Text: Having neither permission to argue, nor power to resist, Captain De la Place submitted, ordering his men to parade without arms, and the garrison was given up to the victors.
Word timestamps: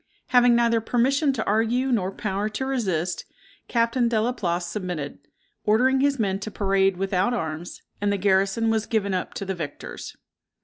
Having 0.29 0.55
neither 0.55 0.81
permission 0.81 1.31
to 1.33 1.45
argue, 1.45 1.91
nor 1.91 2.11
power 2.11 2.49
to 2.49 2.65
resist, 2.65 3.23
Captain 3.67 4.07
De 4.07 4.19
la 4.19 4.31
Place 4.31 4.65
submitted, 4.65 5.19
ordering 5.63 5.99
his 5.99 6.17
men 6.17 6.39
to 6.39 6.49
parade 6.49 6.97
without 6.97 7.35
arms, 7.35 7.83
and 8.01 8.11
the 8.11 8.17
garrison 8.17 8.71
was 8.71 8.87
given 8.87 9.13
up 9.13 9.35
to 9.35 9.45
the 9.45 9.53
victors. 9.53 10.15